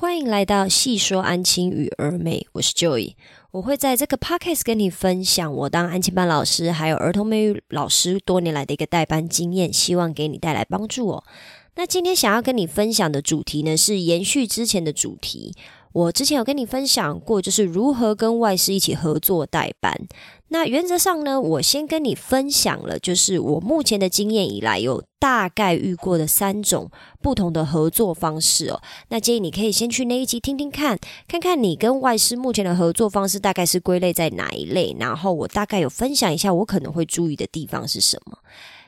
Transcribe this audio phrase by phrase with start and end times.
[0.00, 3.14] 欢迎来到细说安亲与儿美，我是 Joy。
[3.50, 11.24] 我会在这个 podcast 跟你分享我当安亲班老师，还有儿童美语老师多年来的一个代班经验，希望给你带来帮助哦。
[11.74, 15.56] 那今天想要跟你分享的主题呢，是延续之前的主题。
[15.98, 19.92] 我之前有跟你分享过，就是如何跟外师一起合作代班。
[20.50, 26.88] 那原则上呢，我先跟你分享了，就是我目前的经验以来有大概遇过的三种
[27.20, 28.80] 不同的合作方式哦。
[29.08, 30.96] 那建议你可以先去那一集听听看，
[31.26, 38.38] 看看你跟外师目前的合作方式大概是归类在哪一类，然后我大概有分享一下我可能会注意的地方是什么。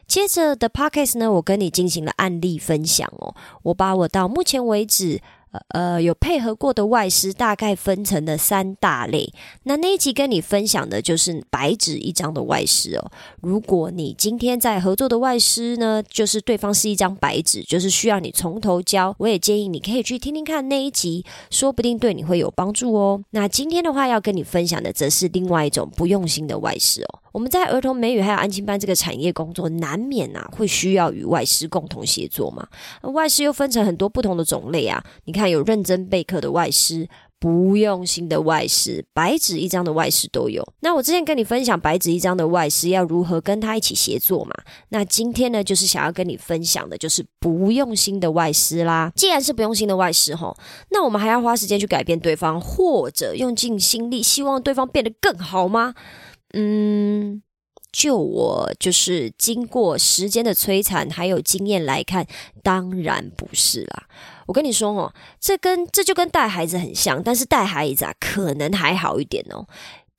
[0.07, 5.21] 接着的 podcast 呢，我跟你进行了案例分享哦，我把我到目前为止。
[5.69, 9.33] 呃有配合过的外师大概分成了三大类。
[9.65, 13.11] 那那一集跟你分享的就是白纸一张的外师哦。
[13.41, 23.23] 如果你今天在合作的外师呢，就是对方是一张白纸，就是需要你从头教，我也建议你可以去听听看那一集，说不定对你会有帮助哦。
[23.31, 27.20] 那今天的话要跟你分享的，则是另外一种不用心的外师哦。
[27.33, 32.67] 我们在儿童美语还有安亲班这个产业工作，难免啊会需要与外师共同协作嘛。
[33.13, 37.09] 外师又分成很多不同的种类啊，你看有认真备课的外师，
[37.39, 40.67] 不用心的外师，白纸一张的外师都有。
[40.81, 44.55] 那我之前跟你分享白纸一张的外师要如何跟他一起协作嘛？
[44.91, 49.11] 那今天呢，就是想要跟你分享的，就是不用心的外师啦。
[49.15, 50.57] 既然是不用心的外师吼，
[50.91, 55.95] 那我们还要花时间去改变对方，或者用尽心力希望对方变得更好吗？
[56.53, 57.43] 嗯，
[57.93, 62.27] 就我就是经过时间的摧残，还有经验来看，
[62.63, 64.07] 当然不是啦。
[64.47, 69.67] 我跟你说哦，这跟这就跟带孩子很像，但是带孩子啊，可能还好一点哦。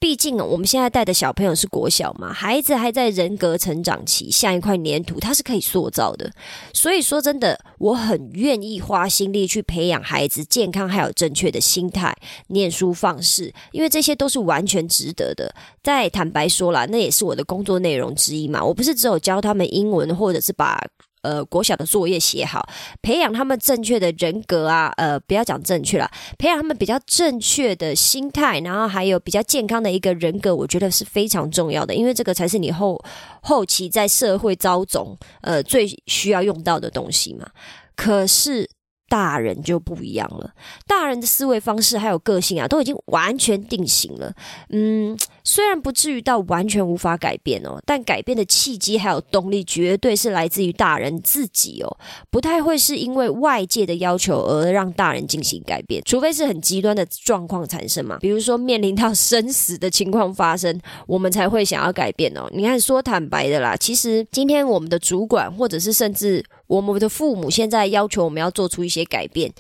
[0.02, 6.32] 毕竟我们现在带的小朋友是国小嘛，孩子还在人格成长期，像一块粘土，它是可以塑造的。
[6.74, 15.54] 所以说真的，我很愿意花心力去培养孩子健康还有正确的心态、念书方式，因为这些都是完全值得的。
[15.84, 18.66] 再坦白说啦，那也是我的工作内容之一嘛。
[18.66, 20.84] 我不是只有教他们英文，或者是把。
[21.22, 22.68] 呃，国小的作业写好，
[23.02, 33.02] 培养他们正确的人格啊，呃，不要讲正确了，培养他们比较正确的心态，然后还有比较健康的一个人格，我觉得是非常重要的，因为这个才是你后
[33.42, 37.48] 后期在社会遭总呃最需要用到的东西嘛。
[37.96, 38.70] 可是。
[39.12, 40.52] 大人就不一样了，
[40.88, 44.34] 大人的思维方式还有个性啊，都已经完全定型了。
[44.70, 51.98] 嗯，虽然不至于到完全无法改变哦，但改变的契机还有动力，绝对是来自于大人自己哦，
[52.30, 62.48] 不太会是因为外界的要求而让大人进行改变，除非是很极端的状况产生嘛，比如说面临到生死的情况发生，我们才会想要改变哦。
[62.52, 66.44] 你看，说坦白的啦，其实今天我们的主管，或者是甚至。
[66.68, 69.52] 我们的父母现在要求我们要做出一些改变，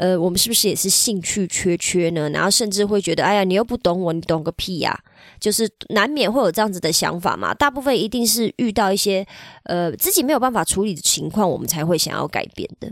[0.00, 2.30] 呃，我们是不是也是兴趣缺缺呢？
[2.30, 4.98] 然后甚至会觉得，哎呀，你又不懂我，你懂个屁呀！
[5.38, 7.52] 就是难免会有这样子的想法嘛。
[7.52, 9.26] 大部分一定是遇到一些
[9.64, 12.90] 呃自己没有办法处理的情况，我们才会想要改变的。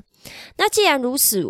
[0.56, 1.45] 那既然如此，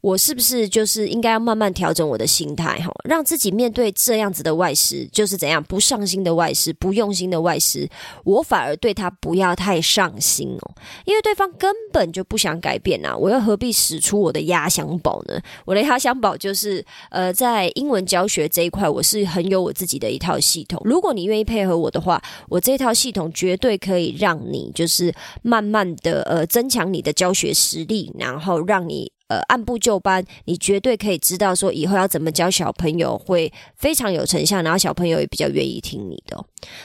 [0.00, 7.88] 我是不是就是应该要慢慢调整我的心态哈，让自己面对这样子的外师，就是怎样不上心的外师、不用心的外师，
[8.24, 15.40] 我反而对他不要太上心哦，因为对方根本就不想改变呐，我又何必使出我的压箱宝呢？
[15.64, 20.80] 我的压箱宝就是呃，在英文教学这一块，我是很有我自己的一套系统。
[20.84, 28.09] 如果你愿意配合我的话，我这套系统绝对可以让你就是慢慢的呃增强你的教学实力。
[28.18, 36.36] 然后让你呃按部就班，你绝对可以知道说以后要怎么教小朋友会非常有成效，然后小朋友也比较愿意听你的。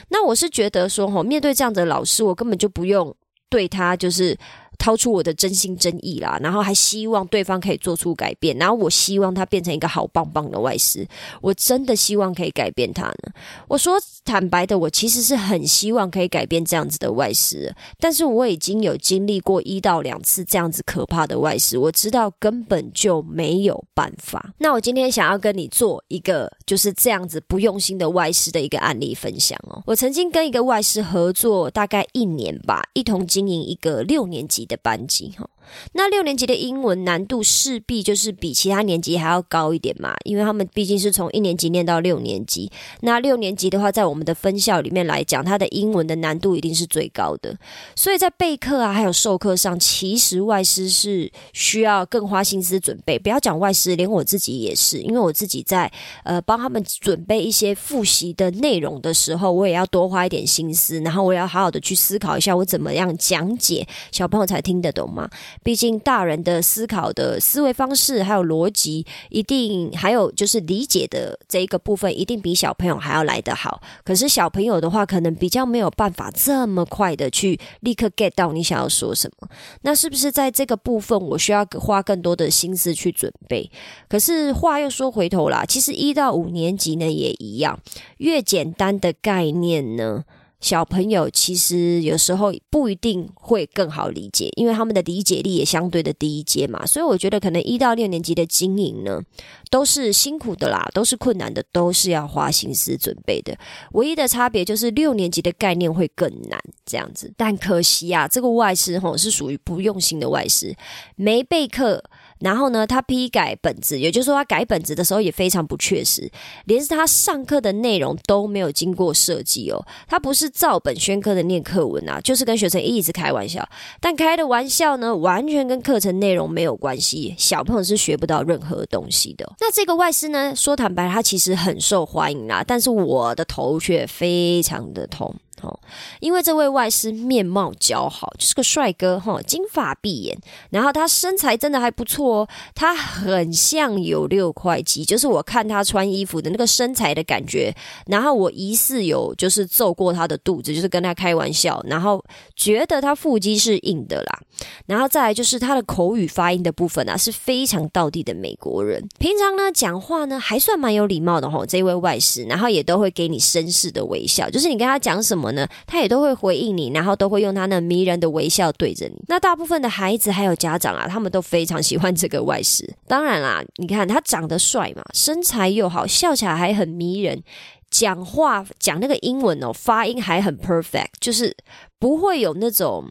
[0.10, 3.16] 那我是觉得说吼，面对这样的老师，我根本就不用
[3.50, 4.38] 对他就是。
[4.76, 11.08] 掏出我的真心真意啦，然后还希望对方可以做出改变，然后我希望他变成一个好棒棒的外师，
[11.42, 13.32] 我真的希望可以改变他呢。
[13.68, 24.54] 我说坦白的，我其实是很希望可以改变这样子的外师，但是我已经有经历过一到两次这样子可怕的外师，我知道根本就没有办法。
[24.58, 29.82] 那我今天想要跟你做一个就是这样子不用心的外师的一个案例分享哦。
[29.86, 34.65] 我曾经跟一个外师合作大概一年吧，一同经营一个六年级。
[34.66, 35.50] 的班级哈。
[35.94, 42.72] 那六年级的英文难度势必就是比其他年级还要高一点嘛，因为他们毕竟是从一年级念到六年级。
[43.02, 47.58] 那六年级的话，在我们的分校里面来讲，它的英文的难度一定是最高的。
[47.96, 53.18] 所以在备课啊，还有授课上，其实外师是需要更花心思准备。
[53.18, 55.92] 不要讲外师，连我自己也是，因为我自己在
[56.24, 65.30] 呃帮他们准备一些复习的内容的时候，我也要多花一点心思，然后我要好好的去思考一下，我怎么样讲解小朋友才听得懂嘛？
[65.64, 73.82] 毕竟大人的思考的思维方式还有逻辑，一定还有就是理解的这一个部分，一定比小朋友还要来得好。
[74.04, 79.48] 可是小朋友的话，可能比较没有办法这么快的去立刻 get 到你想要说什么。
[79.82, 83.70] 那是不是在这个部分，我需要花更多的心思去准备？
[84.08, 87.80] 可是话又说回头啦，其实一到五年级呢也一样，
[88.18, 90.24] 越简单的概念呢。
[90.66, 96.84] 小朋友其实有时候不一定会更好理解，因为他们的理解力也相对的低一阶嘛。
[96.88, 99.22] 所以我觉得可能一到六年级的经营呢，
[99.70, 103.56] 都是辛苦的啦，都是困难的，都是要花心思准备的。
[103.92, 107.32] 唯一的差别就是六年级的概念会更难这样子。
[107.38, 110.76] 但可惜啊，这个外师吼是属于不用心的外师，
[111.16, 112.04] 没备课。
[112.46, 116.32] 然后呢，他批改本子，也就是说，他改本子的时候也非常不确实，
[116.66, 119.84] 连他上课的内容都没有经过设计哦。
[120.08, 123.68] 他不是照本宣科的念课文啊，就是跟学生一直开玩笑。
[124.00, 129.52] 但开的玩笑呢，完全跟课程内容没有关系，小朋友是学不到任何东西的。
[129.60, 135.34] 那这个外师呢，说坦白，他其实很受欢迎啦，但是我的头却非常的痛。
[135.66, 135.80] 哦，
[136.20, 140.38] 因为这位外师面貌姣好，就是个帅哥哈，金发碧眼，
[140.70, 147.74] 然后他身材真的还不错哦，他很像有六块肌，就是我看他穿衣服的那个身材的感觉，
[148.06, 152.24] 然后我疑似有就是揍过他的肚子，就是跟他开玩笑，然后
[152.56, 154.40] 觉得他腹肌是硬的啦，
[154.86, 165.46] 然后再来就是他的口语发音的部分啊，是非常道地的美国人，平常呢讲话呢还算蛮有礼貌的哈，这位外师，然后也都会给你绅士的微笑，就是你跟他讲什么。
[165.86, 169.16] 他也都会回应你，然后都会用他那迷人的微笑对着你。
[169.28, 172.92] 那大部分的孩子还有家长啊，他们都非常喜欢这个外师。
[173.08, 177.44] 当然啦，你看他长得帅嘛，身材又好，笑起来还很迷人，
[177.92, 181.56] 讲话讲那个英文哦，发音还很 perfect，就是
[182.00, 183.06] 不会有那种。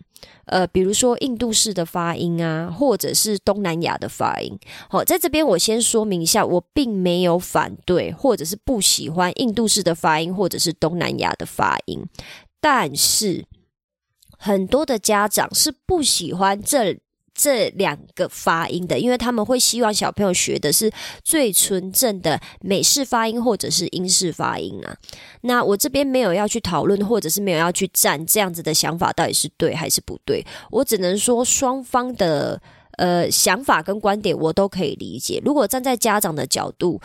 [0.46, 4.58] 呃，比如说印度式的发音啊，或者是东南亚的发音。
[4.88, 12.04] 好，在这边我先说明一下，我并没有反对或者是不喜欢印度式的发音或者是东南亚的发音，
[12.60, 13.44] 但是
[14.38, 16.98] 很多的家长是不喜欢这。
[17.34, 20.90] 这两个发音的，因为他们会希望小朋友学的是
[21.22, 24.96] 最纯正的美式发音或者是英式发音啊。
[25.40, 30.44] 那我这边没有要去讨论，或者是没有要去站这样子的想法到底是对还是不对。
[30.70, 32.60] 我只能说双方的
[32.98, 35.42] 呃想法跟观点我都可以理解。
[35.44, 37.00] 如果站在家长的角度。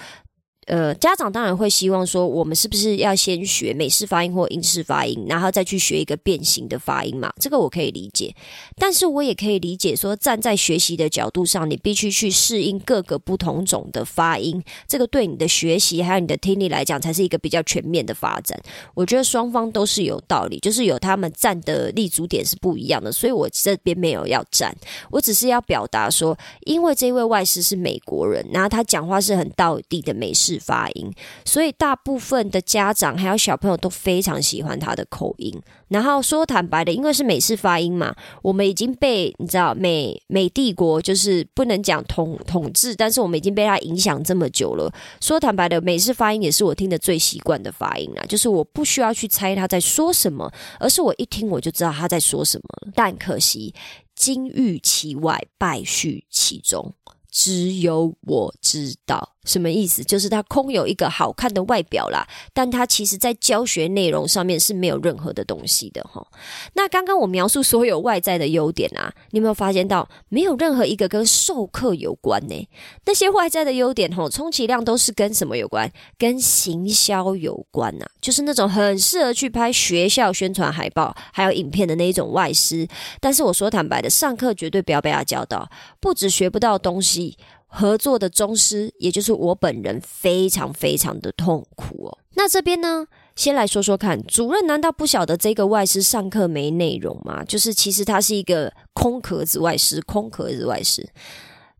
[0.69, 7.33] 呃，家长当然会希望说，我们是不是要先学美式发音或英式发音，然后再去学一个变形的发音嘛？
[7.39, 8.31] 这个我可以理解，
[8.77, 18.55] 但是我也可以理解说，站在学习的角度上，你必须去适应各个不同种的发音，这个对你的学习还有你的听力来讲，才是一个比较全面的发展。
[18.93, 24.71] 我觉得双方都是有道理，就是有他们站的立足点是不一样的，所以我这边没有要站，
[25.09, 30.58] 我只是要表达说，因为这位外师是美国人，然后他讲话是很道地的美式。
[30.59, 31.11] 发音，
[31.45, 35.59] 所以大部分的家长还有小朋友都非常喜欢他的口音。
[35.87, 44.93] 然后说坦白的，因为是美式发音嘛，我们已经被你知道美美帝国就是不能讲统统治，但是我们已经被他影响这么久了。
[45.19, 52.91] 说坦白的，美式发音也是我听的最习惯的发音啊，就是我不需要去猜他在说什么，而是我一听我就知道他在说什么。
[52.93, 53.73] 但可惜
[54.15, 56.93] 金玉其外，败絮其中，
[57.31, 59.33] 只有我知道。
[59.49, 60.03] 什么意思？
[60.03, 66.25] 就是它空有一个好看的外表啦，但它其实在教学内容上面是没有任何的东西的哈。
[66.73, 72.69] 那刚刚我描述所有外在的优点啊，你有没有发现到没有任何一个跟授课有关呢？
[73.05, 75.91] 那些外在的优点哈，充其量都是跟什么有关？
[76.19, 82.87] 跟行销有关呐，就是那种很适合去拍学校宣传海报还有影片的那一种外师。
[83.19, 85.69] 但是我说坦白的，上课绝对不要被他教到，
[85.99, 87.37] 不止学不到东西。
[87.69, 92.17] 合作的宗师，也就是我本人，非常非常的痛苦哦。
[92.33, 97.43] 那这边呢，先来说说看，主任难道不晓得这个外师上课没内容吗？
[97.43, 101.07] 就是其实他是一个空壳子外师，空壳子外师。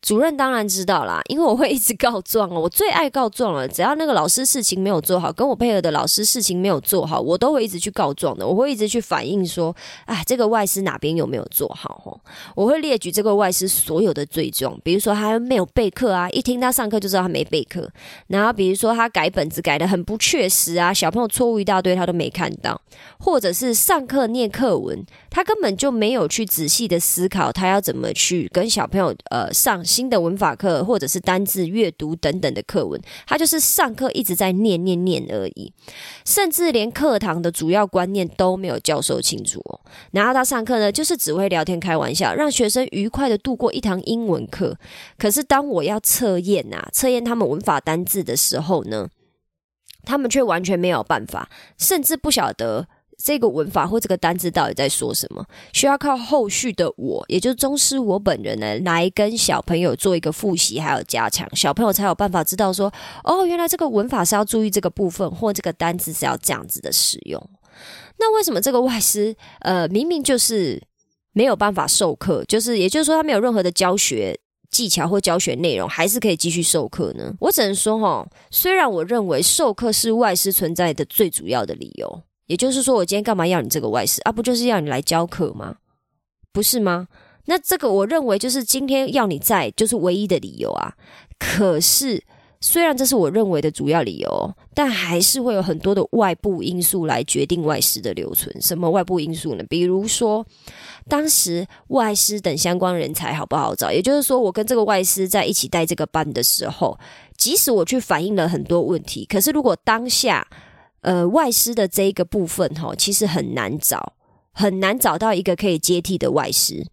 [0.01, 3.67] 主任当然知道啦，因为我会一直告状哦，我最爱告状了。
[3.67, 8.47] 只要那个老师事情没有做好，跟我配合的老师事情没有做好，我都会一直去告状的。
[8.47, 9.75] 我会一直去反映说，
[10.05, 12.01] 哎，这个外师哪边有没有做好？
[12.05, 12.19] 哦，
[12.55, 17.89] 我会列举这个外师所有的罪状，比如说他没有备课啊，一听他上课就知道他没备课。
[18.27, 22.79] 然后比如说他改本子改的很不确实啊，小朋友错误一大堆他都没看到，
[23.19, 32.99] 或者是上课念课文他根本就没有去仔细的思考，他要怎么去跟小朋友呃上新的文法课，或者是单字阅读等等的课文。
[33.27, 35.71] 他就是上课一直在念念念而已，
[36.25, 39.79] 甚至连课堂的主要观念都没有教授清楚哦。
[40.11, 44.77] 然后他上课呢，就是只会聊天开玩笑，让学生愉快的度过一堂英文课。
[45.17, 49.09] 可是当我要测验啊，测验他们文法单字的时候呢？
[50.05, 52.87] 他们却完全没有办法，甚至不晓得
[53.21, 62.91] 这个文法或这个单字到底在说什么，需要靠后续的我，也就是宗师我本人呢，来跟小朋友做一个复习，还有加强，小朋友才有办法知道说，
[63.23, 67.49] 哦，原来这个文法是要注意这个部分，或这个单字是要这样子的使用。
[68.17, 70.81] 那为什么这个外师，呃，明明就是
[71.33, 74.39] 没有办法授课，就是也就是说，他没有任何的教学。
[74.71, 77.33] 技巧或教学内容还是可以继续授课呢？
[77.39, 84.31] 我只能说哈，虽然我认为授课是外师存在的最主要的理由，也就是说，我今天干嘛要你这个外师啊？
[84.33, 85.77] 不就是要你来教课吗？
[86.51, 87.07] 不是吗？
[87.45, 90.95] 那这个我认为就是今天要你在，就是唯一的理由啊。
[91.39, 92.21] 可是。
[92.61, 98.53] 虽然这是我认为的主要理由，但还是会有很多的外部因素来决定外师的留存。
[98.61, 99.63] 什么外部因素呢？
[99.69, 100.45] 比如说，
[101.07, 103.89] 当时外师等相关人才好不好找？
[103.89, 106.99] 也就是说，我跟这个外师在一起带这个班的时候，
[107.37, 110.45] 即使我去反映了很多问题，可是如果当下，
[111.01, 114.13] 呃，外师的这一个部分哈，其实很难找，
[114.51, 116.85] 很难找到一个可以接替的外师，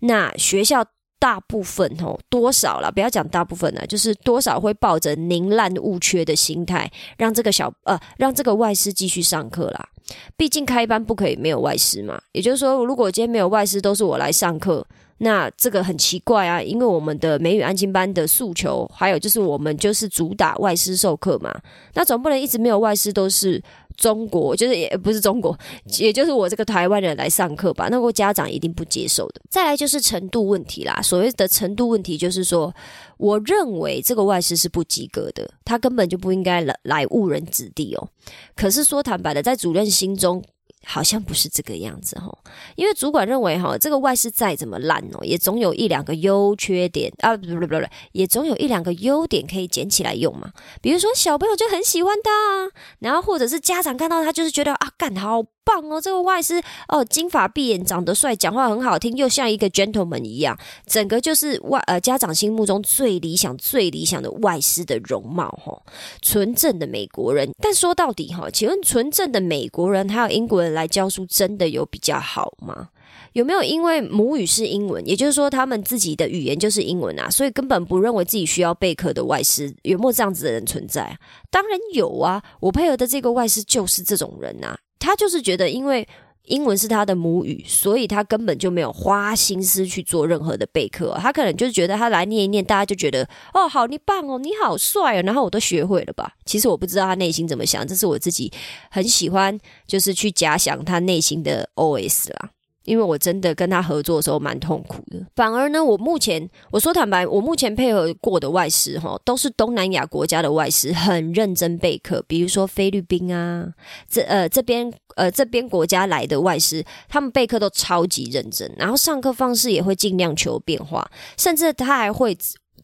[0.00, 0.84] 那学校。
[1.20, 2.92] 大部分哦，多少了？
[2.92, 9.88] 不要讲大部分了，就是多少会抱着宁滥勿缺的心态，让这个小呃，让这个外师继续上课啦。
[10.36, 12.22] 毕竟开班不可以没有外师嘛。
[12.30, 14.86] 也就是说，如果今天没有外师，都是我来上课，
[15.18, 16.60] 那这个很奇怪啊。
[16.60, 21.54] 因为我们的美语安静班的诉求，还有就是我们就是主打外师授课嘛。
[21.94, 23.62] 那总不能一直没有外师，都是。
[23.98, 25.58] 中国就是也不是中国，
[25.98, 29.40] 也就是我这个台湾人来上课吧，那个家长一定不接受的。
[29.50, 32.72] 再来就是程度问题啦，所谓的程度问题就是说，
[33.16, 38.08] 我认为这个外师是不及格的，他根本就不应该来来误人子弟哦。
[38.54, 40.40] 可是说坦白的，在主任心中。
[40.90, 42.26] 好像不是这个样子哈，
[42.74, 47.74] 因为主管认为哈，这个外事再怎么烂哦，也总有一两个优缺点啊，不不不不，
[48.12, 50.50] 也总有一两个优点可以捡起来用嘛。
[50.80, 55.44] 比如说小朋友就很喜欢他啊，然后或者是家长看到他就是觉得啊，干好。
[55.68, 65.78] 棒哦，这个外师哦，金发碧眼，长得帅，讲话很好听，又像一个 gentleman 一样，整个就是外呃家长心目中最理想、最理想的外师的容貌哈，
[66.22, 67.50] 纯正的美国人。
[67.60, 72.88] 但说到底哈，请问纯正的美国人还有英国人来教书，真的有比较好吗？
[73.34, 81.18] 有没有因为母语是英文，也就是说他们自己的语言就是英文啊，所以根本不认为自己需要备课的外师，有没有这样子的人存在？
[81.50, 84.78] 当然有啊，我配合的这个外师就是这种人啊。
[84.98, 86.06] 他就是觉得，因为
[86.44, 91.14] 英文是他的母语，所以他根本就没有花心思去做任何的备课。
[91.20, 96.32] 他可能就是觉得他来念一念，大家就觉得哦，好，你棒哦，你好帅哦，然后我都学会了吧？
[96.46, 98.50] 其实我不知道他内心怎么想，这是我自己
[98.90, 102.50] 很喜欢，就是去假想他内心的 OS 啦。
[102.88, 112.24] 因为我真的跟他合作的时候蛮痛苦的，反而呢，我目前我说坦白，我目前配合过的外师哈，都是东南亚国家的外师，很认真备课。
[112.26, 113.68] 比如说菲律宾啊，
[114.08, 122.36] 这呃这边呃这边国家来的外师，他们备课都超级认真，然后上课方式也会尽量求变化，甚至他还会。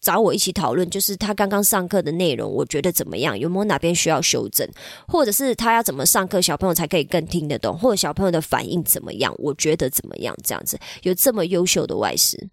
[0.05, 3.37] 找我一起讨论，就是他刚刚上课的内容，我觉得怎么样？
[3.39, 4.69] 有没有哪边需要修正？
[5.09, 7.79] 或者是他要怎么上课，小朋友才可以更听得懂？
[7.79, 9.35] 或者小朋友的反应怎么样？
[9.39, 10.37] 我觉得怎么样？
[10.45, 12.49] 这样子有这么优秀的外师，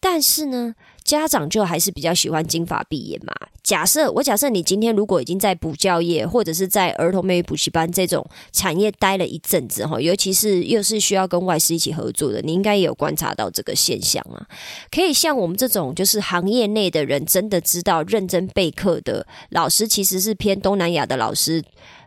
[0.00, 0.74] 但是呢？
[1.04, 3.32] 家长就还是比较喜欢金发碧眼嘛。
[3.62, 14.46] 假设我假设你今天如果已经在补教业或者是在儿童美语补习班这种产业待了一阵子哈，尤其是又是需要跟外师一起合作的，你应该也有观察到这个现象啊。
[14.90, 21.62] 可以像我们这种就是行业内的人，真的知道认真备课的老师，其实是偏东南亚的老师，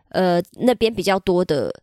[0.10, 1.74] 呃，那边比较多的。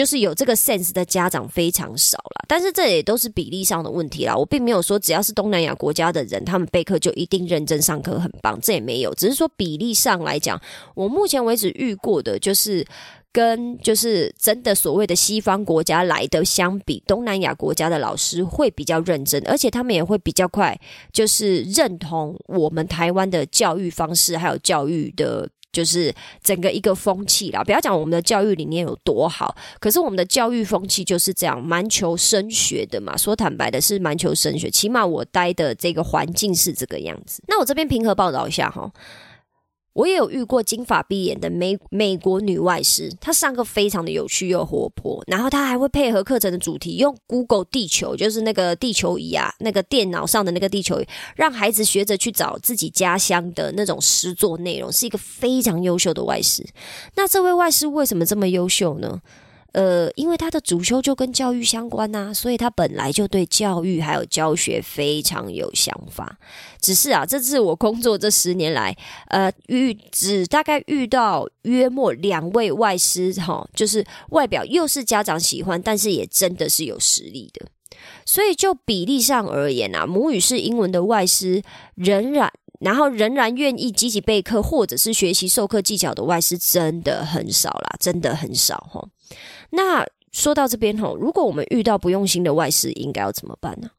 [0.00, 4.34] 就是有这个 sense 的家长非常少了，但是这也都是比例上的问题啦。
[4.34, 9.12] 我并没有说只要是东南亚国家的人，他们备课就一定认真上课很棒，这也没有。
[9.12, 10.58] 只是说比例上来讲，
[10.94, 12.82] 我目前为止遇过的，就是
[13.30, 20.74] 跟就是真的所谓的西方国家来的相比，东南亚国家的老师会比较认真，而且他们也会比较快，
[21.12, 25.46] 就是认同我们台湾的教育方式，还有教育的。
[25.72, 26.12] 就是
[26.42, 33.16] 整个一个风气啦，不要讲我们的教育理念有多好，可是我们的教育风气就是这样，蛮求升学的嘛。
[33.16, 37.42] 说坦白的，是蛮求升学，起码我待的这个环境是这个样子。
[37.46, 38.90] 那我这边平和报道一下哈，
[39.92, 56.64] 我也有遇过金发碧眼的美美国女外师，她上课非常的有趣又活泼，然后她还会配合课程的主题，用 Google 地球，就是那个地球仪啊，那个电脑上的那个地球仪，让孩子学着去找自己家乡的那种诗作内容，是一个非常优秀的外师。
[57.16, 59.20] 那这位外师为什么这么优秀呢？
[59.72, 66.38] 呃，因为他的主修就跟教育相关呐，所以他本来就对教育还有教学非常有想法。
[66.80, 68.96] 只是啊，这次我工作这十年来，
[69.28, 77.66] 呃，遇只大概遇到约莫两位外师哈，就是外表又是家长喜欢，但是也真的是有实力的。
[78.24, 81.62] 所以就比例上而言啊，母语是英文的外师
[81.96, 82.50] 仍然，
[82.80, 89.06] 然后仍然愿意积极备课或者是学习授课技巧的外师，真的很少啦，真的很少哈。
[89.70, 93.90] 那说到这边吼，如果我们遇到不用心的外事，应该要怎么办呢？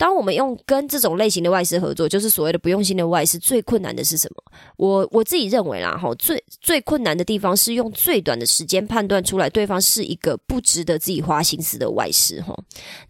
[0.00, 4.42] 当我们用跟这种类型的外事合作，就是所谓的不用心的外事，最困难的是什么？
[4.78, 12.58] 我我自己认为啦，哈，最最困难的地方是用最短的时间判断出来对方是一个不值得自己花心思的外事，哈，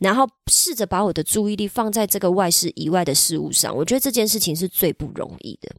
[0.01, 3.73] 然后试着把我的注意力放在这个外事以外的事物上。
[3.77, 5.71] 我觉得这件事情是最不容易的。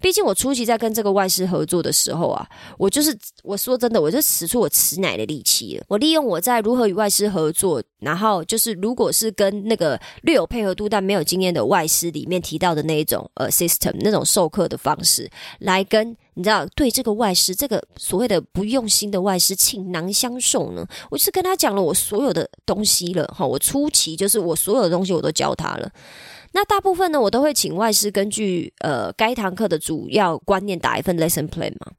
[0.00, 2.46] 毕竟我初期在跟这个外师合作的时候啊，
[2.78, 5.84] 我就是我说真的，我就使出我吃奶的力气了。
[5.88, 15.30] 我利用我在如何与外师合作，然后就是如果是跟那个略有配合度但没有经验的外师里面提到的那一种呃 system 那种授课的方式，
[15.60, 23.46] 来跟你知道对这个外师这个所谓的不用心的外师倾囊相授呢，我是跟他讲了我所有的东西了哈。
[23.46, 25.90] 我初期就是我所有的东西我都教他了。
[26.54, 31.92] 那大部分呢，我都会请外师根据呃该堂课的主要观念打一份 lesson plan 嘛。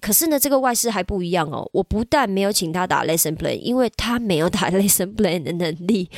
[0.00, 1.68] 可是呢，这个外师还不一样哦。
[1.72, 6.08] 我不但没有请他打 lesson plan，因为他没有打 lesson plan 的能力。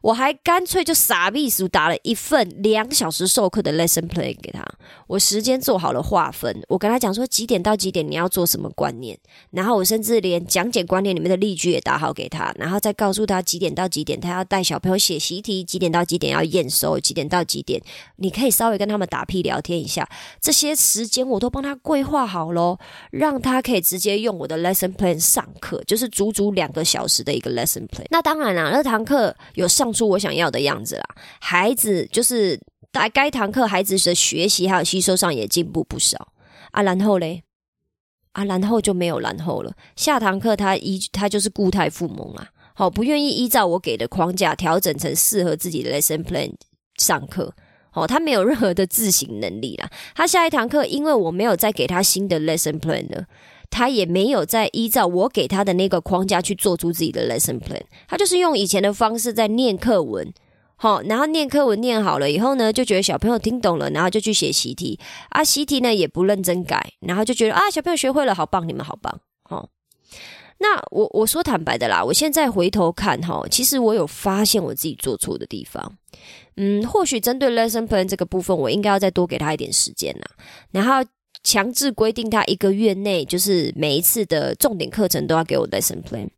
[0.00, 4.64] 我还干脆就傻逼似打了一份两小时授课的 lesson plan 给他。
[5.08, 9.18] 我时间做好了划分，我跟他讲说几点到几点你要做什么观念，
[9.50, 17.82] 然后我甚至连讲解观念里面的例句也打好给他，然后再告诉他几点到几点他要带小朋友写习题，几点到几点要验收，几点到几点
[18.16, 20.08] 你可以稍微跟他们打屁聊天一下，
[20.40, 22.78] 这些时间我都帮他规划好喽，
[23.18, 28.06] 让他可以直接用我的 lesson plan 上课，就是足足两个小时的一个 lesson plan。
[28.10, 29.88] 那当然啦，那堂课有上。
[29.88, 31.04] 出我想要的样子啦，
[31.40, 32.60] 孩子就是
[32.92, 36.28] 在该堂课孩子的学习还有吸收上也进步不少
[36.72, 36.82] 啊。
[36.82, 37.42] 然后嘞，
[38.32, 39.72] 啊，然后就没有然后了。
[39.96, 46.52] 下堂课他依他就是固态附萌啊，好不愿意依照我给的框架调整成适合自己的 lesson plan
[46.98, 47.54] 上课。
[47.92, 49.90] 哦，他没有任何的自省能力啦。
[50.14, 53.24] 他下一堂课，因为我没有再给他新的 lesson plan 了。
[53.70, 60.32] 他也没有再依照我给他的那个框架去做出自己的 lesson plan，他就是用以前的方式在念课文，
[60.76, 64.98] 好，然后念课文念好了以后呢，就觉得小朋友听懂了，然后就去写习题，
[65.28, 69.68] 啊，习题呢也不认真改，然后就觉得啊，小朋友学会了，好棒，你们好棒，好。
[70.58, 75.96] 那我我说坦白的啦，我现在回头看哈，其实我有发现我自己做错的地方，
[76.56, 80.24] 嗯，或许针对 lesson plan 这个部分，我应该要再多给他一点时间呐，
[80.72, 81.08] 然后。
[81.44, 86.28] 强制规定他一个月内，就是每一次的重点课程都要给我 lesson plan，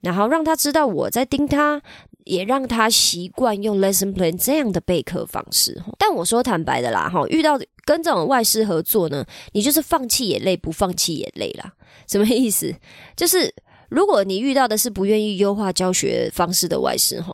[0.00, 1.80] 然后让他知道我在盯他，
[2.24, 5.80] 也让他习惯用 lesson plan 这样的备课方式。
[5.96, 11.72] 但我说坦白的啦，哈，遇到跟这种外师合作呢，你就是放弃也累，不放弃也累啦。
[12.08, 12.74] 什么意思？
[13.16, 13.54] 就是
[13.88, 17.32] 如果你遇到的是不愿意优化教学方式的外师，哈，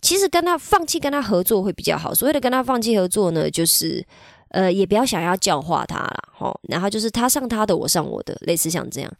[0.00, 2.14] 其实跟他放弃跟他合作会比较好。
[2.14, 4.06] 所谓的跟他放弃合作呢，就是。
[4.50, 9.12] 呃，也不要想要教化他了，吼，然后就是他上他的，我上我的，类似像这样。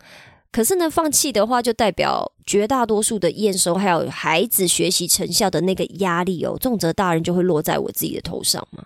[0.52, 8.84] 可是呢，放弃的话，就代表绝大多数的验收还有孩子学习成效的那个压力哦，重责大人就会落在我自己的头上嘛。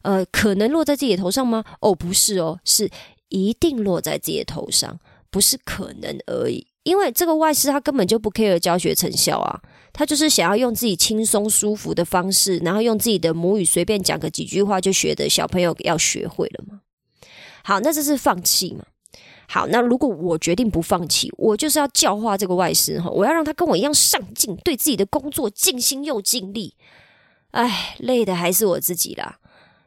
[0.00, 1.62] 呃，可能落在自己的头上吗？
[1.80, 2.90] 哦，不是哦，是
[3.28, 4.98] 一定落在自己的头上，
[5.30, 6.66] 不是可能而已。
[6.86, 9.60] 因为这个外师他根本就不 care 教学成效啊。
[9.92, 16.80] 他就是想要用自己轻松舒服的方式，然后用自己的母语随便讲个几句话就学的小朋友要学会了吗？
[17.64, 18.84] 好，那这是放弃嘛？
[19.48, 26.74] 好，那如果我决定不放弃，我就是要教化这个外师哈，我要让他跟我一样上进，对自己的工作尽心又尽力。
[27.52, 29.38] 哎，累的还是我自己啦。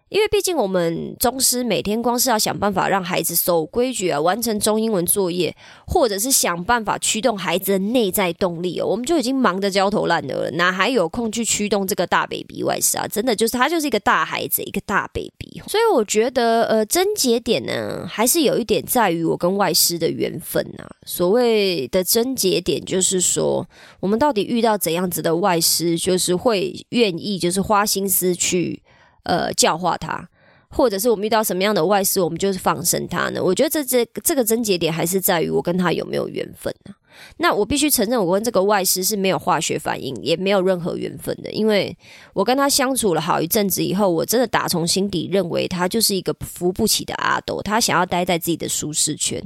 [0.09, 13.07] 因为毕竟我们中师每天光是要想办法让孩子守规矩啊，完成中英文作业，或者是想办法驱动孩子的内在动力哦，我们就已经忙得焦头烂额了，哪还有空去驱动这个大 baby 外事啊？
[13.07, 15.61] 真的就是他就是一个大孩子，一个大 baby。
[15.67, 20.89] 所以我觉得，呃，症结点呢，还是有一点在于我跟外师的缘分啊。
[21.05, 23.67] 所谓的症结点，就是说
[23.99, 28.81] 我们到底遇到怎样子的外师，就是会愿意，就是花心思去。
[29.29, 30.27] 呃，教化他，
[30.69, 33.39] 或者是我们遇到什么样的外事，我们就是放生他呢？
[33.43, 36.95] 我觉得这这这个症结点还是在于我跟他有没有缘分呢？
[37.37, 41.51] 那我必须承认，我跟这个外师是没有化学反应，也没有任何缘分的。
[41.51, 41.95] 因为
[42.33, 47.61] 我跟他相处了好一阵子以后，我真的打从心底认为他就是一个扶不起的阿斗。
[47.61, 49.43] 他想要待在自己的舒适圈，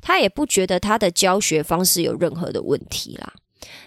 [0.00, 3.32] 他也不觉得他的教学方式有任何的问题啦。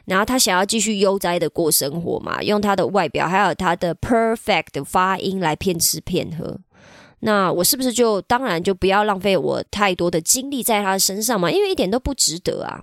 [0.05, 6.57] 然后他想要继续悠哉的过生活嘛，用他的外表还有他的 perfect 的发音来骗吃骗喝。
[7.21, 11.51] 那我是不是就当然就不要浪费我太多的精力在他身上嘛？
[11.51, 12.81] 因为一点都不值得啊。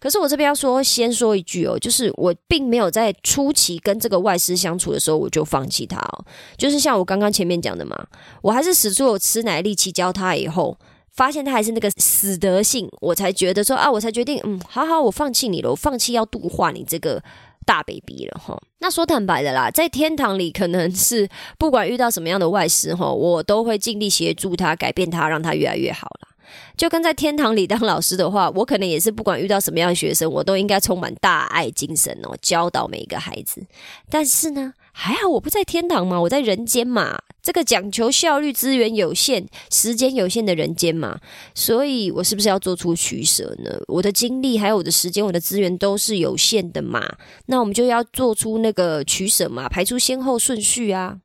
[0.00, 6.24] 可是我这边要说，先说一句哦，就是我并没有在初期跟这个外师相处的时候，我就放弃他哦。
[6.56, 8.06] 就是像我刚刚前面讲的嘛，
[8.40, 10.74] 我还是使出我吃奶力气教他，以后
[11.12, 17.22] 发现他还是那个死德性，我才觉得说啊，我才决定，嗯，好好，我放弃你了，我放弃要度化你这个
[17.66, 18.60] 大 baby 了哈。
[18.78, 26.28] 那说坦白的啦，在天堂里，可能是不管遇到什么样的外事哈，我都会尽力协助他，改变他，让他越来越好了。
[26.76, 33.62] 就跟在天堂里当老师的话，我可能也是不管遇到什么样的学生，我都应该充满大爱精神哦，教导每一个孩子。
[34.08, 41.20] 但是呢，还好我不在天堂嘛，我在人间嘛，这个讲求效率、资源有限、时间有限的人间嘛，
[41.54, 43.70] 所以我是不是要做出取舍呢？
[43.88, 51.18] 我的精力、还有我的时间、我的资源都是有限的嘛，那我们就要做出那个取舍嘛，排出先后顺序啊。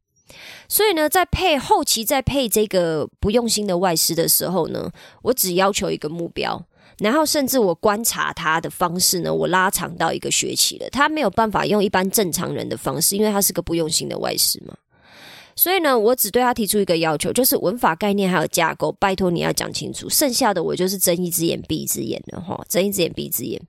[0.68, 6.62] 所以呢，在配后期在配这个不用心的外师的时候呢，我只要求一个目标，
[7.00, 14.76] 然后甚至我观察他的方式呢，我拉长到一个学期了，他没有办法用一般正常人的方式，因为他是个不用心的外师嘛。
[15.58, 20.10] 所以呢，我只对他提出一个要求，就是文法概念还有架构，拜托你要讲清楚。
[20.10, 23.62] 剩下的我就是睁一只眼闭一只眼的哈，睁一只眼闭一只眼。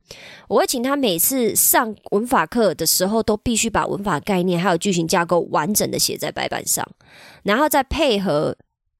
[0.49, 6.85] 我会请他每次上文法课的时候，都必须把文法概念还有句型架构完整的写在白板上，
[7.45, 8.57] 然后再配合，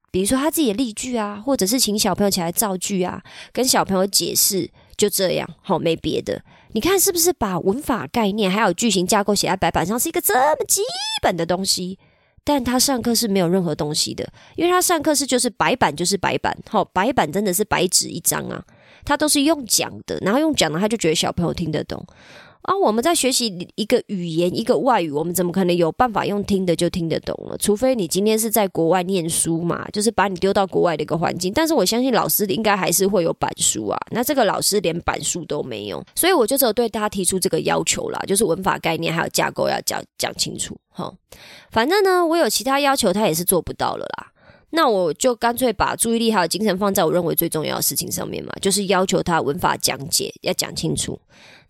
[0.09, 3.21] 比如说他自己的例句啊，或者是请小朋友起来造句啊，
[3.51, 6.41] 跟小朋友解释，就这样，好，没别的。
[6.71, 10.81] 你看是不是把文法概念还有句型架构写在白板上，是一个这么基
[11.21, 11.99] 本的东西？
[12.47, 18.63] 但他上课是没有任何东西的，因为他上课是就是白板就是白板，好白板真的是白纸一张啊，
[19.03, 22.01] 他都是用讲的，然后用讲的他就觉得小朋友听得懂。
[22.67, 27.57] 啊，我们在学习一个语言、一个外语，我们怎么可能有办法用听的就听得懂了？
[27.59, 31.53] 除非你今天是在国外念书嘛，就是把你丢到国外的一个环境。
[31.53, 33.97] 但是我相信老师应该还是会有板书啊。
[34.11, 40.77] 那这个老师连板书都没有，所以我就只有对大家提出这个要求啦，就是文法概念还有架构要讲讲清楚。
[40.89, 41.09] 哈，
[41.71, 44.27] 反正呢，我有其他要求，他也是做不到了啦。
[44.71, 51.17] 那我就干脆把注意力还有精神放在我认为最重要的事情上面嘛，就是要求他文法讲解要讲清楚。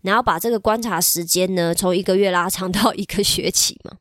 [0.08, 3.92] 然后把这个观察时间呢，从一个月拉长到一个学期嘛。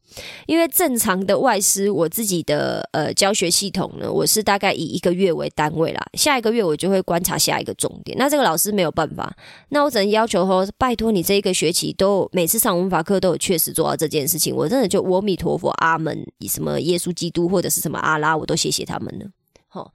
[0.46, 6.02] 因为正常的外师，我自己的呃教学系统呢，我是大概以一个月为单位啦。
[6.14, 8.18] 下一个月我就会观察下一个重点。
[8.18, 9.36] 那这个老师没有办法，
[9.70, 14.56] 那我只能要求说，拜托你这一个学期都每次上文法课都有确实做到这件事情。
[14.56, 19.26] 我真的就阿弥陀佛、阿门，什么耶稣基督或者是什么阿拉，我都谢谢他们了。
[19.68, 19.92] 好，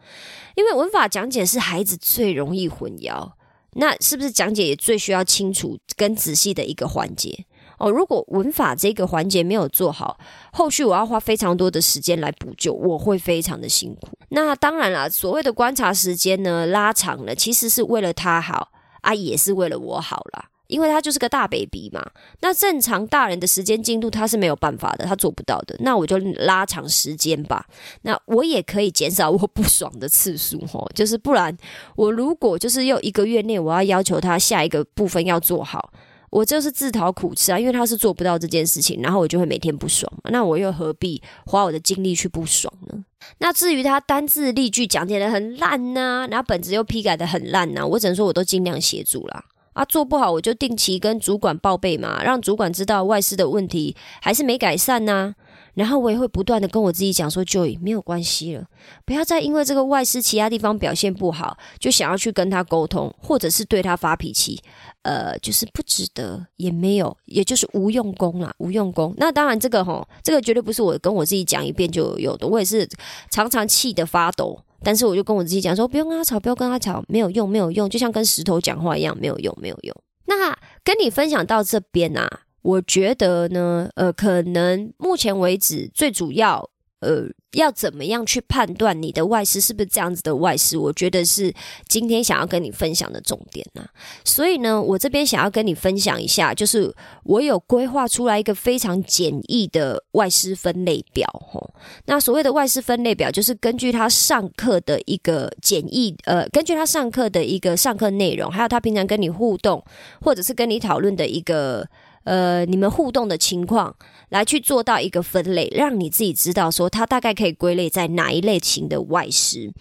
[0.57, 3.33] 因为文法讲解是孩子最容易混淆。
[3.75, 7.47] 那是不是讲解也最需要清楚跟仔细的一个环节
[7.79, 7.91] 哦？
[7.91, 10.19] 如果文法这个环节没有做好，
[10.53, 14.09] 后续我要花非常多的时间来补救，我会非常的辛苦。
[14.29, 20.51] 那当然了，所谓的观察时间呢拉长了，其实是为了他好啊，也是为了我好啦。
[20.73, 22.03] 因为他就是个大 baby 嘛，
[22.41, 25.77] 那正常大人的时间进度他是没有办法的，他做不到的。
[25.81, 27.67] 那我就拉长时间吧，
[28.03, 31.55] 那我也可以减少我不爽的次数吼，就是不然
[31.95, 35.93] 我如果就是又一个月内我要要求他下一个部分要做好，
[36.31, 43.05] 我就是自讨苦吃啊，因为他是做不到这件事情，然后我就会每天不爽，那我又何必花我的精力去不爽呢？
[43.39, 49.45] 那至于他单字例句讲解的很烂呐，然后本子又批改的很烂呐，我只能说我都尽量协助啦。
[49.73, 55.35] 啊，做不好我就定期跟主管报备嘛，让主管知道外事的问题还是没改善呐。
[55.75, 58.67] 然后我也会不断的跟我自己讲说，Joy 没有关系了，
[59.07, 64.61] 不要再因为这个外事其他地方表现不好，就想要去跟他沟通，或者是对他发脾气，
[65.01, 69.15] 呃，就是不值得，也没有，也就是无用功啦，无用功。
[69.17, 72.87] 那当然这个吼，这个绝对不是我跟我自己讲一遍就有的，我也是
[73.31, 74.61] 常常气得发抖。
[74.85, 79.97] 但是我就跟我自己讲说，不用跟他吵，不要跟他吵，没有用，没有用，就像跟石头讲话一样，没有用，没有用。
[80.27, 82.29] 那跟你分享到这边啊，
[82.63, 86.69] 我觉得呢，呃，可能目前为止最主要，
[87.03, 90.79] 呃，要怎么样去判断你的外师是不是这样子的外师？
[90.79, 91.53] 我觉得是
[91.89, 93.85] 今天想要跟你分享的重点呐。
[94.25, 101.29] 所以呢，我这边想要跟你分享一下，就是我有规划出来一个非常简易的外师分类表。
[101.53, 101.75] 吼，
[102.07, 109.85] 那所谓的外师分类表，就是根据他上课的一个简易，呃，根据他上课的一个上课内容，还有他平常跟你互动，
[110.21, 111.89] 或者是跟你讨论的一个。
[112.25, 113.97] 呃，你们互动的情况
[114.29, 119.73] 来去做到一个分类，让你自己知道说他大概可以归类在哪一类型的外师，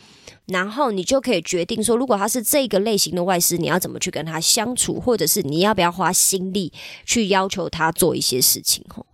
[0.47, 6.73] 然后你就可以决定说，如果他是这个类型的外师，你要怎么去跟他相处，或者是你要不要花心力
[7.05, 9.05] 去要求他做一些事情吼。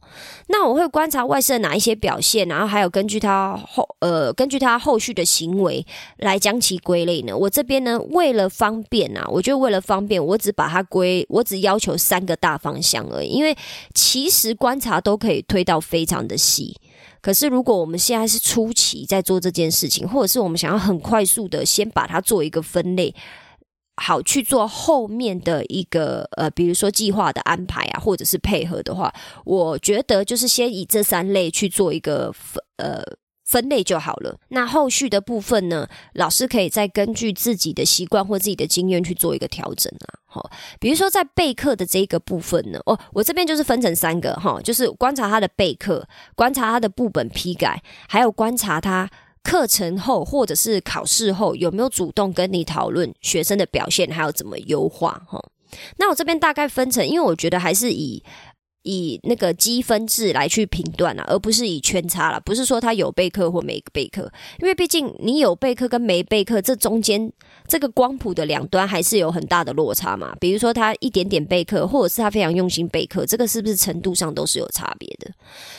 [0.48, 5.86] 那我会观察外设哪一些表现，然后还有根据他后呃根据他后续的行为
[6.18, 7.36] 来将其归类呢。
[7.36, 13.28] 我这边呢为了方便啊，我就为了方便，我只把它归，我只要求三个大方向而已。
[13.28, 13.56] 因为
[13.94, 16.76] 其实观察都可以推到非常的细，
[17.22, 23.14] 可是如果我们现在是初期在做这件事情，或者是我们想要很快速的先把它做一个分类。
[23.98, 33.04] 好去做后面的一个呃，比如说计划的安排啊，或者是配合的话，我觉得就是先以这三类去做一个分呃
[33.44, 34.38] 分类就好了。
[34.50, 40.20] 那后续的部分呢，老师可以再根据自己的习惯或自己的经验去做一个调整啊。
[40.26, 49.10] 好，比如说在备课的这个部分呢，哦，我这边就是分成三个哈，就是观察他的备课，观察他的部本批改，还有观察他。
[49.48, 55.22] 课程后或者是考试后，有没有主动跟你讨论学生的表现，还有怎么优化？
[55.26, 55.42] 哈，
[55.96, 58.22] 那我这边大概分成，因为我觉得还是以。
[58.88, 62.40] 以那个积分制来去评断啊，而不是以圈差了。
[62.40, 67.32] 不是说他有备课或没备课，因为毕竟你有备课跟没备课，这中间
[67.68, 70.34] 这个光谱的两端还是有很大的落差嘛。
[70.40, 75.30] 比如说他一点点备课，或者是他非常用心备课，这个是不是程度上都是有差别的？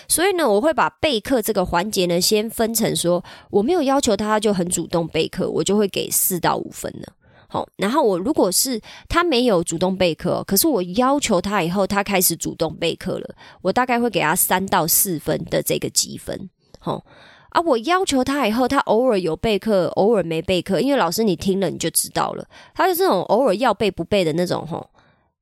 [0.07, 7.15] 所以呢，我会把备课这个环节呢，先分成说，我没有要求他就很主动备课，我就会给四到五分了。
[7.51, 16.51] 好，然后我如果是他没有主动备课，可是我要求他以后他开始主动备课了，我大概会给他三到四分的这个积分。
[16.79, 17.03] 好，
[17.49, 24.91] 啊，我要求他以后他偶尔有备课，偶尔没备课，因为老师你听了你就知道了，他就这种偶尔要备不备的那种，吼，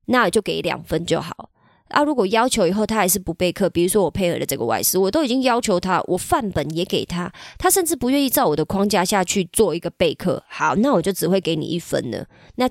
[0.05, 1.49] 那就给两分就好。
[1.89, 12.25] 啊，如果要求以后他还是不备课，比如说我配合的这个外师，我都已经要求他，我范本也给他，他甚至不愿意照我的框架下去做一个备课，好，那我就只会给你一分了。
[12.55, 12.69] 那。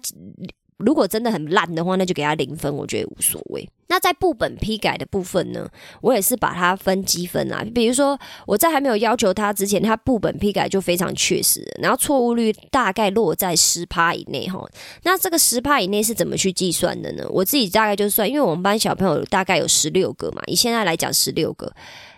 [0.78, 3.68] 如果真的很烂的话，那就给他零分，我觉得无所谓。
[3.88, 5.68] 那在部本批改的部分呢，
[6.02, 7.64] 我也是把它分积分啊。
[7.74, 14.68] 比如说我在还没有要求他之前，他部本批改就非常确实，然后错误率大概落在十趴以内哈。
[15.04, 17.24] 那这个十趴以内是怎么去计算的呢？
[17.30, 21.72] 我自己大概就算，因为我们班小朋友大概有十六个嘛，以现在来讲十六个，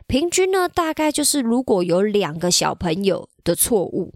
[0.07, 4.12] 平均呢大概就是如果有两个小朋友的错误。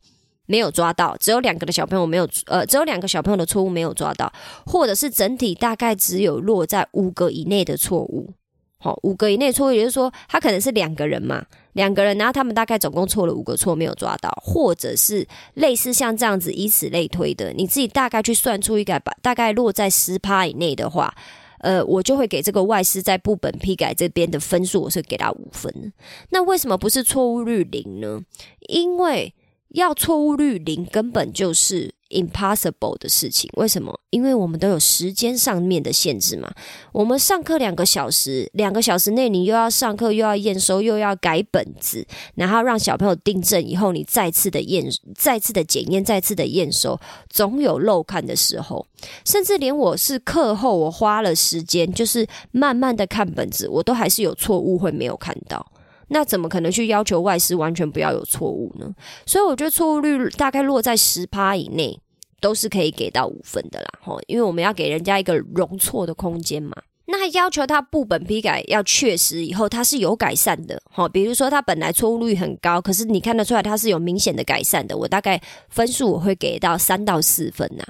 [0.52, 4.30] 没有抓到，只有两个的小朋友没有，呃，只有两个小朋友的错误没有抓到，
[4.66, 8.34] 或者是整体大概只有落在五个以内的错误，
[8.76, 21.14] 好，五个以内错误，也就是说，他可能是两个人嘛，两个人，然后他们大概总共错了五个错没有抓到，或者是类似像这样子，以此类推的，你自己大概去算出一个把大概落在十趴以内的话，
[21.60, 25.92] 呃，我就会给这个外师在部本批改这边的分数，我是给他五分。
[26.28, 28.20] 那为什么不是错误率零呢？
[28.68, 29.32] 因为
[29.74, 33.50] 要错误率零，根本就是 impossible 的事情。
[33.54, 33.98] 为什么？
[34.10, 36.52] 因为我们都有时间上面的限制嘛。
[36.92, 44.84] 我们上课两个小时，两个小时内你又要上课，又要验收，又要改本子，然后让小朋友订正以后，你再次的验、
[45.16, 48.86] 再次的检验、再次的验收，总有漏看的时候。
[49.24, 55.71] 甚至连我是课后，我花了时间，就是慢慢的看本子，我都还是有错误会没有看到。
[56.12, 58.94] 那怎么可能去要求外师完全不要有错误呢？
[59.26, 61.98] 所以我觉得错误率大概落在十趴以内，
[62.40, 63.88] 都是可以给到五分的啦。
[64.02, 66.76] 吼，因为我们要给人家一个容错的空间嘛。
[67.06, 70.80] 那要求他部本批改要确实以后，他是有改善的。
[71.12, 74.96] 比如说他本来错误率很高，可是你看得出来他是有明显的改善的。
[74.96, 77.84] 我大概分数我会给到三到四分呐。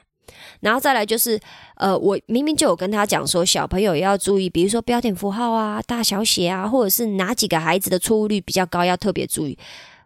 [0.60, 1.38] 然后再来就是，
[1.76, 9.58] 呃，我明明就有跟他讲说，小朋友要注意，比如说标点符号啊、大小写啊，或者是哪几个孩子的错误率比较高，要特别注意。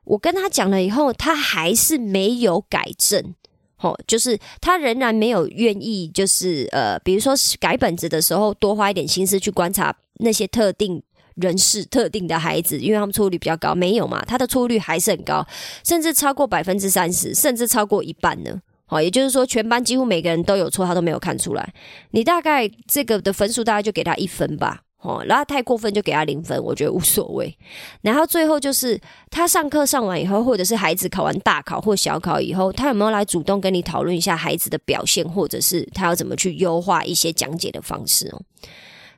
[0.04, 3.34] 我跟他讲了以后，他还是没有改正，
[3.76, 11.02] 吼，就是他仍然没有愿意，就是呃，比如说改本子的时候，多花一点心思去观察那些特定
[11.34, 14.24] 人士、特定的孩子，因为他们错误率比较高，没有嘛？
[14.24, 15.44] 他的错误率还是很高，
[15.84, 18.62] 甚至超过百分之三十，甚至超过一半呢。
[18.86, 21.74] 好，也就是说，全班几乎每个人都有错，他都没有看出来。
[22.12, 24.80] 你大概这个的分数大概就给他一分吧。
[25.02, 27.56] 哦，然后太过分就给他零分，我觉得无所谓。
[28.00, 28.98] 然后最后就是
[29.30, 38.42] 他上课上完以后，或者是孩子考完大考或小考以后，他有没有来主动跟你讨论一下孩子的表现，或者是他要怎么去优化一些讲解的方式哦？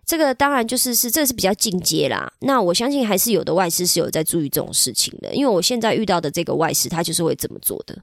[0.08, 2.32] 这个当然就是是这是比较进阶啦。
[2.38, 7.94] 那我相信还是有的外师是有在注意这种事情的，因为我现在遇到的这个外师，他就是会这么做的。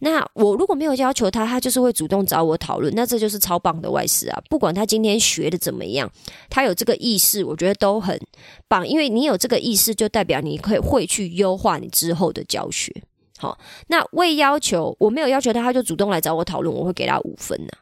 [0.00, 4.42] 那我如果没有要求他，他就是会主动找我讨论，那这就是超棒的外师啊！
[4.50, 6.10] 不管他今天学的怎么样，
[6.50, 8.20] 他有这个意识，我觉得都很
[8.66, 8.86] 棒。
[8.86, 12.92] 因为你有这个意识，就代表你可以会去优化你之后的教学。
[13.38, 17.72] 好，那未要求我没有要求他，他就主动来找我讨论，我会给他五分呢。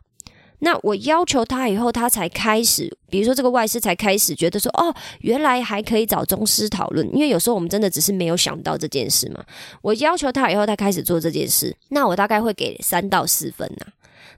[0.65, 9.45] 那我要求他以后，他才开始，比如说这个外师才开始觉得说，哦，原来还可以找宗师讨论，因为有时候我们真的只是没有想到这件事嘛。
[9.83, 13.87] 我要求他以后，他开始做这件事，那我大概会给三到四分呐。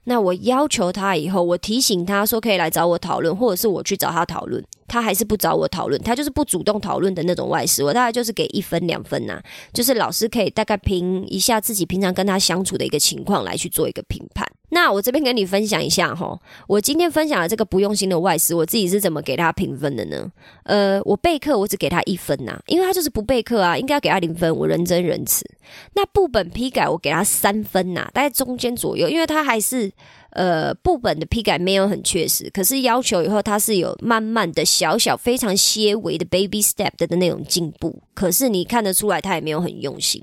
[0.05, 9.39] 那我要求他以后，我提醒他说可以来找我讨论，或者是我去找他讨论，他还是不找我讨论，他就是不主动讨论的那种外师，我大概就是给一分两分呐，
[9.71, 14.47] 就是老师可以大概评一下自己平常跟他相处的一个情况来去做一个评判。
[14.75, 20.29] 那我这边跟你分享一下哈，我今天分享的这个不用心的外师，我自己是怎么给他评分的呢？
[20.63, 25.49] 呃，我备课我只给他一分呐，因为他就是不备课啊，应该要给他零分，我人真仁慈。
[25.93, 29.89] 那部本批改我给他三分呐，大概中间左右，因为他还是。
[30.35, 40.21] 呃，部本的批改没有很确实，可是要求以后它是有慢慢的小小非常些微的 baby step 的那种进步，可是你看得出来他也没有很用心。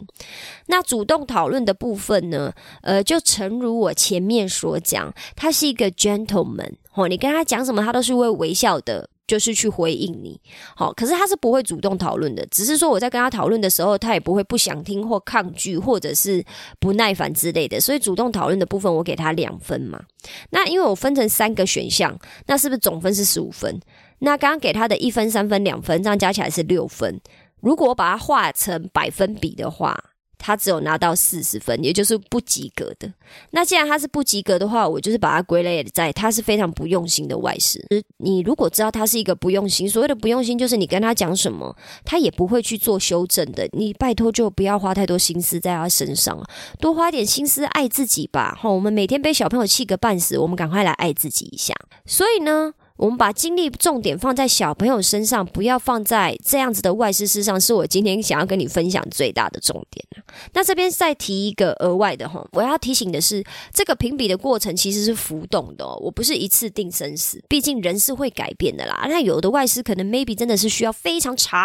[0.66, 2.52] 那主动讨论的部分呢？
[2.82, 9.08] 呃，就诚如我前面所讲，他是一个 gentleman 哦，你跟他讲什么，他都是会微笑的。
[9.26, 10.40] 就是去回应你，
[10.76, 16.44] 好，可是他是不会主动讨论的，只是说我在跟他讨论的时候，他也不会不想听或抗拒，或者是
[16.78, 17.80] 不耐烦之类的。
[17.80, 20.02] 所以主动讨论的部分，我给他两分嘛。
[20.50, 23.80] 那因为我分成三个选项，那是不是总分是十五分？
[24.18, 27.20] 那刚刚给他的一分、三分、两分，这样加起来是六分。
[27.60, 30.11] 如果我把它化成百分比的话。
[30.44, 33.08] 他只有拿到四十分，也就是不及格的。
[33.52, 37.86] 那既然他是不及格的话，我就是把它归类在他是非常不用心的外事。
[38.16, 43.68] 你如果知道他是一个不用心，所谓的不用心，就是你跟他讲什么，他也不会去做修正的。
[43.72, 46.44] 你拜托就不要花太多心思在他身上，
[46.80, 48.58] 多花点心思爱自己吧。
[48.60, 51.72] 哈，我们每天被小朋友气个半死，我们赶快来爱自己一下。
[52.04, 52.74] 所以呢。
[53.02, 60.06] 我们把精力重点放在小朋友身上，不要放在这样子的外事事上，是我今天想要跟你分享最大的重点
[60.52, 63.42] 那这边再提一个额外的哈，我要提醒的是，
[63.74, 69.04] 这个评比的过程其实是浮动的，我不是一次定生死，毕竟人是会改变的啦。
[69.08, 71.60] 那有的外师可能 maybe 真的是需要非常长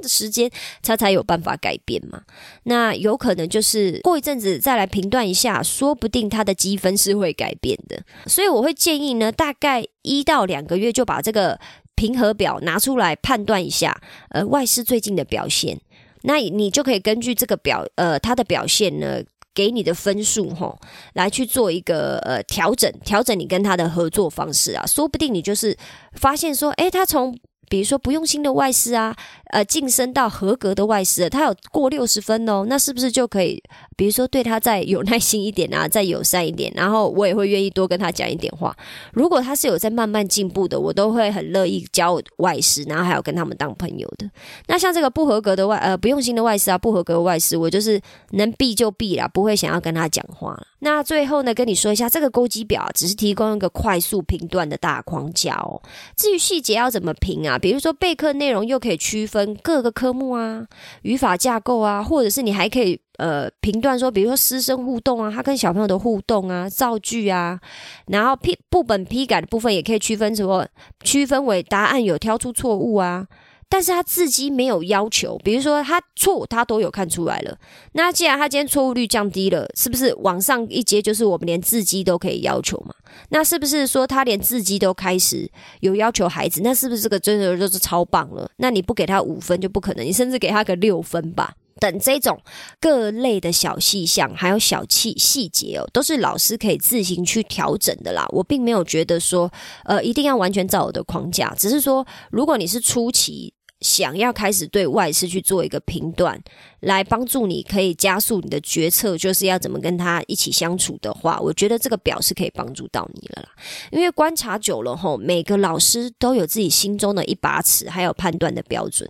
[0.00, 0.48] 的时间，
[0.84, 2.22] 他才有办法改变嘛。
[2.62, 8.00] 那有可能就是过一阵子再来评断一下，说不定他的积分是会改变的。
[8.26, 9.84] 所以我会建议呢，大概。
[10.06, 11.58] 一到两个月就把这个
[11.96, 15.80] 评核表拿出来判断一下，呃，外师最近的表现，
[16.22, 20.78] 那你就可以根据这个表，呃，他的表现呢，给你的分数吼，
[21.14, 25.76] 来去做一个呃调整，调整你跟他的合作方式啊，说不定你就是
[26.12, 27.36] 发现说，诶，他从
[27.68, 29.16] 比如说不用心的外师啊，
[29.50, 33.60] 呃，晋升到合格的外师，他有过六十分哦，那是不是就可以？
[33.96, 38.76] 比如说对他再有耐心一点啊，再友善一点，然后我也会愿意多跟他讲一点话。
[39.12, 44.30] 如果他是有在慢慢进步的，我都会很乐意教外师，然后还有跟他们当朋友的。
[44.66, 47.98] 那像这个不合格的外呃不用心的外师啊，不合格的外师，我就是
[48.32, 50.62] 能避就避啦，不会想要跟他讲话。
[50.80, 55.80] 那最后呢，跟你说一下，这个勾稽表只是提供一个快速评断的大框架哦。
[56.14, 57.58] 至于细节要怎么评啊？
[57.58, 60.66] 比如说备课内容又可以区分各个科目啊，
[61.02, 63.00] 语法架构啊，或者是你还可以。
[63.18, 67.58] 呃，评断说，比如说师生互动啊，他跟小朋友的互动啊，造句啊，
[68.06, 70.68] 然后批部本批改的部分也可以区分成，
[71.04, 73.26] 区分为答案有挑出错误啊。
[73.68, 77.58] 但是他字迹没有要求，比如说他错他都有看出来了。
[77.94, 82.94] 那既然他今天错误率降低了，是不是往上一阶就是我们连字迹都可以要求嘛？
[83.30, 85.50] 那是不是说他连字迹都开始
[85.80, 86.60] 有要求孩子？
[86.62, 88.48] 那是不是这个真的就是超棒了？
[88.58, 91.54] 那你不给他五分就不可能，你甚至给他个六分吧。
[91.80, 92.40] 等这种
[92.80, 98.26] 各类的小细项，还有小细细节哦，都是老师可以自行去调整的啦。
[98.30, 99.50] 我并没有觉得说，
[99.84, 103.55] 呃，一定要完全照我的框架，只是说，如果你是初期。
[103.80, 106.40] 想要开始对外师去做一个评断，
[106.80, 113.48] 来帮助你可以加速你的决策，就是要怎么跟他一起相处的话，我觉得这个表是可以帮助到你了啦。
[113.90, 119.08] 因为观察久了后，每个老师都有自己心中的一把尺，还有判断的标准。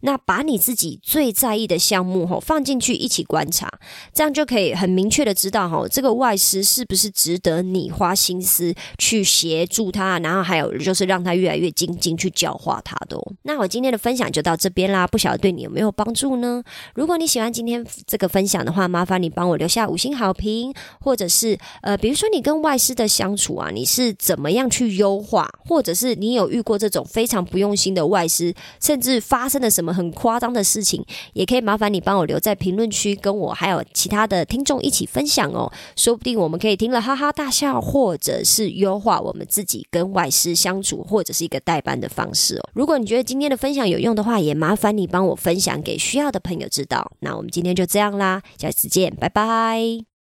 [0.00, 3.70] 那把你自己最在意的项目吼放进去一起观察，
[4.14, 13.18] 这样就可以很明确的知道吼这个外师是不是值得你花心思去协助他，然后还有就是让他越来越精进去教化他的。
[13.42, 16.62] 那我今天的分享就到这边啦，不晓得对你有没有帮助呢？
[16.94, 29.58] 如果你喜欢今天这个分享的话，麻烦你帮我留下五星好评，或者是呃，比如说你跟外师的相处啊，你是怎么样去优化，或者是你有遇过这种非常不用心的外师，甚至发生。
[29.58, 35.68] 了什么很夸张的事情，也可以麻烦你帮我留在评论区，跟我还有其他的听众一起分享哦。
[35.96, 42.70] 说不定我们可以听了哈哈大笑，或者是优化我们自己跟外师相处，或者是一个代班的方式哦。
[42.72, 47.12] 如果你觉得今天的分享有有用的话，也麻烦你帮我分享给需要的朋友知道。
[47.20, 50.17] 那我们今天就这样啦，下次见，拜拜。